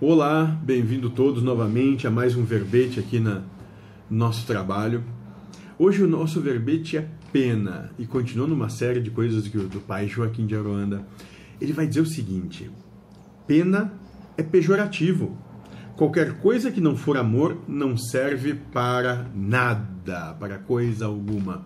Olá, 0.00 0.44
bem-vindo 0.62 1.10
todos 1.10 1.42
novamente 1.42 2.06
a 2.06 2.10
mais 2.10 2.36
um 2.36 2.44
verbete 2.44 3.00
aqui 3.00 3.18
na 3.18 3.42
nosso 4.08 4.46
trabalho. 4.46 5.02
Hoje 5.76 6.04
o 6.04 6.06
nosso 6.06 6.40
verbete 6.40 6.96
é 6.96 7.08
pena 7.32 7.90
e 7.98 8.06
continuando 8.06 8.54
uma 8.54 8.68
série 8.68 9.00
de 9.00 9.10
coisas 9.10 9.48
que 9.48 9.58
do 9.58 9.80
pai 9.80 10.06
Joaquim 10.06 10.46
de 10.46 10.54
Aruanda, 10.54 11.04
ele 11.60 11.72
vai 11.72 11.84
dizer 11.84 12.00
o 12.00 12.06
seguinte: 12.06 12.70
pena 13.44 13.92
é 14.36 14.42
pejorativo. 14.44 15.36
Qualquer 15.96 16.38
coisa 16.38 16.70
que 16.70 16.80
não 16.80 16.96
for 16.96 17.16
amor 17.16 17.58
não 17.66 17.96
serve 17.96 18.54
para 18.54 19.26
nada, 19.34 20.36
para 20.38 20.58
coisa 20.58 21.06
alguma. 21.06 21.64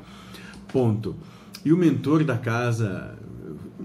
Ponto. 0.72 1.16
E 1.62 1.70
o 1.70 1.76
mentor 1.76 2.24
da 2.24 2.38
casa, 2.38 3.14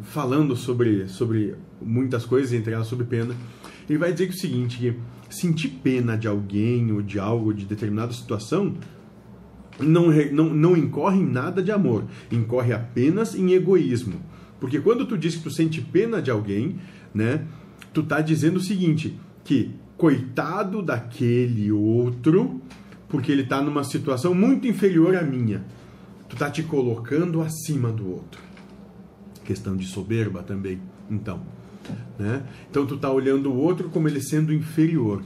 falando 0.03 0.55
sobre, 0.55 1.07
sobre 1.07 1.55
muitas 1.81 2.25
coisas, 2.25 2.53
entre 2.53 2.73
elas 2.73 2.87
sobre 2.87 3.05
pena, 3.05 3.35
ele 3.89 3.97
vai 3.97 4.11
dizer 4.11 4.27
que 4.27 4.35
o 4.35 4.39
seguinte, 4.39 4.77
que 4.77 4.95
sentir 5.29 5.69
pena 5.83 6.17
de 6.17 6.27
alguém 6.27 6.91
ou 6.91 7.01
de 7.01 7.19
algo, 7.19 7.53
de 7.53 7.65
determinada 7.65 8.13
situação, 8.13 8.75
não, 9.79 10.07
não, 10.31 10.53
não 10.53 10.77
incorre 10.77 11.19
em 11.19 11.25
nada 11.25 11.61
de 11.61 11.71
amor, 11.71 12.05
incorre 12.31 12.73
apenas 12.73 13.35
em 13.35 13.51
egoísmo. 13.53 14.19
Porque 14.59 14.79
quando 14.79 15.05
tu 15.05 15.17
diz 15.17 15.35
que 15.35 15.43
tu 15.43 15.51
sente 15.51 15.81
pena 15.81 16.21
de 16.21 16.31
alguém, 16.31 16.77
né, 17.13 17.45
tu 17.93 18.03
tá 18.03 18.21
dizendo 18.21 18.57
o 18.57 18.61
seguinte, 18.61 19.17
que 19.43 19.71
coitado 19.97 20.81
daquele 20.81 21.71
outro, 21.71 22.61
porque 23.07 23.31
ele 23.31 23.43
está 23.43 23.61
numa 23.61 23.83
situação 23.83 24.33
muito 24.33 24.67
inferior 24.67 25.15
à 25.15 25.21
minha. 25.21 25.65
Tu 26.27 26.35
tá 26.35 26.49
te 26.49 26.61
colocando 26.63 27.41
acima 27.41 27.91
do 27.91 28.09
outro. 28.09 28.46
Questão 29.47 29.77
de 29.77 29.87
soberba 29.87 30.43
também, 30.43 30.77
então. 31.09 31.41
Né? 32.19 32.43
Então 32.69 32.85
tu 32.85 32.97
tá 32.97 33.09
olhando 33.09 33.49
o 33.49 33.55
outro 33.55 33.89
como 33.89 34.09
ele 34.09 34.21
sendo 34.21 34.53
inferior. 34.53 35.23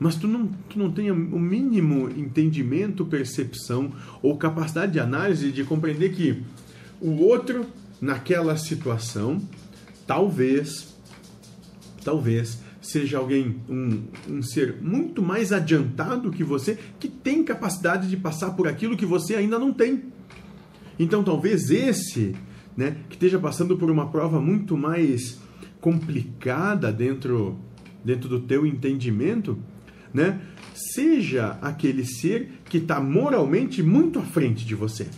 Mas 0.00 0.16
tu 0.16 0.26
não, 0.26 0.48
tu 0.68 0.76
não 0.76 0.90
tem 0.90 1.12
o 1.12 1.14
mínimo 1.38 2.10
entendimento, 2.10 3.06
percepção 3.06 3.92
ou 4.20 4.36
capacidade 4.36 4.90
de 4.90 4.98
análise 4.98 5.52
de 5.52 5.62
compreender 5.62 6.10
que 6.10 6.42
o 7.00 7.22
outro, 7.22 7.66
naquela 8.00 8.56
situação, 8.56 9.40
talvez, 10.08 10.92
talvez 12.04 12.58
seja 12.82 13.18
alguém, 13.18 13.60
um, 13.68 14.02
um 14.28 14.42
ser 14.42 14.82
muito 14.82 15.22
mais 15.22 15.52
adiantado 15.52 16.32
que 16.32 16.42
você, 16.42 16.76
que 16.98 17.06
tem 17.06 17.44
capacidade 17.44 18.08
de 18.08 18.16
passar 18.16 18.56
por 18.56 18.66
aquilo 18.66 18.96
que 18.96 19.06
você 19.06 19.36
ainda 19.36 19.56
não 19.56 19.72
tem. 19.72 20.02
Então 20.98 21.22
talvez 21.22 21.70
esse, 21.70 22.34
né, 22.76 22.96
que 23.08 23.16
esteja 23.16 23.38
passando 23.38 23.76
por 23.76 23.90
uma 23.90 24.08
prova 24.08 24.40
muito 24.40 24.76
mais 24.76 25.40
complicada 25.80 26.92
dentro, 26.92 27.58
dentro 28.04 28.28
do 28.28 28.40
teu 28.40 28.66
entendimento, 28.66 29.58
né, 30.12 30.40
seja 30.74 31.58
aquele 31.62 32.04
ser 32.04 32.60
que 32.64 32.78
está 32.78 33.00
moralmente 33.00 33.82
muito 33.82 34.18
à 34.18 34.22
frente 34.22 34.64
de 34.64 34.74
você. 34.74 35.08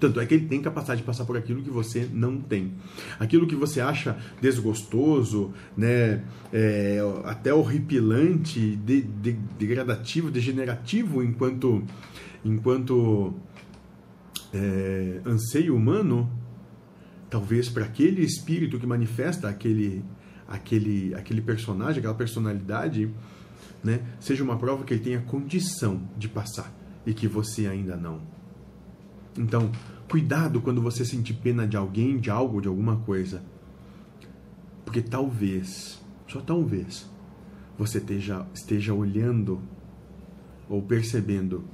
Tanto 0.00 0.18
é 0.18 0.24
que 0.24 0.32
ele 0.32 0.46
tem 0.46 0.62
capacidade 0.62 1.02
de 1.02 1.06
passar 1.06 1.26
por 1.26 1.36
aquilo 1.36 1.62
que 1.62 1.68
você 1.68 2.08
não 2.10 2.38
tem. 2.38 2.72
Aquilo 3.18 3.46
que 3.46 3.54
você 3.54 3.82
acha 3.82 4.16
desgostoso, 4.40 5.52
né, 5.76 6.24
é, 6.50 6.98
até 7.24 7.52
horripilante, 7.52 8.76
de, 8.76 9.02
de, 9.02 9.32
degradativo, 9.58 10.30
degenerativo 10.30 11.22
enquanto, 11.22 11.84
enquanto 12.42 13.34
é, 14.54 15.20
anseio 15.26 15.76
humano, 15.76 16.30
talvez 17.30 17.68
para 17.68 17.84
aquele 17.84 18.22
espírito 18.22 18.78
que 18.78 18.86
manifesta 18.86 19.48
aquele, 19.48 20.04
aquele, 20.48 21.14
aquele 21.14 21.40
personagem, 21.40 22.00
aquela 22.00 22.14
personalidade, 22.14 23.14
né, 23.82 24.00
seja 24.18 24.42
uma 24.42 24.58
prova 24.58 24.84
que 24.84 24.92
ele 24.92 25.02
tenha 25.02 25.20
condição 25.20 26.02
de 26.18 26.28
passar 26.28 26.74
e 27.06 27.14
que 27.14 27.28
você 27.28 27.66
ainda 27.66 27.96
não. 27.96 28.20
Então, 29.38 29.70
cuidado 30.08 30.60
quando 30.60 30.82
você 30.82 31.04
sentir 31.04 31.34
pena 31.34 31.66
de 31.66 31.76
alguém, 31.76 32.18
de 32.18 32.28
algo, 32.28 32.60
de 32.60 32.66
alguma 32.66 32.96
coisa. 32.96 33.42
Porque 34.84 35.00
talvez, 35.00 36.02
só 36.26 36.40
talvez, 36.40 37.08
você 37.78 37.98
esteja, 37.98 38.44
esteja 38.52 38.92
olhando 38.92 39.62
ou 40.68 40.82
percebendo 40.82 41.64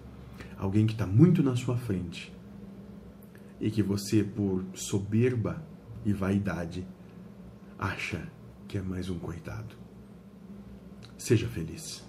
alguém 0.58 0.86
que 0.86 0.92
está 0.92 1.06
muito 1.06 1.42
na 1.42 1.56
sua 1.56 1.76
frente 1.78 2.35
e 3.60 3.70
que 3.70 3.82
você, 3.82 4.22
por 4.22 4.64
soberba 4.74 5.64
e 6.04 6.12
vaidade, 6.12 6.86
acha 7.78 8.30
que 8.68 8.78
é 8.78 8.82
mais 8.82 9.08
um 9.08 9.18
coitado. 9.18 9.76
Seja 11.16 11.48
feliz. 11.48 12.04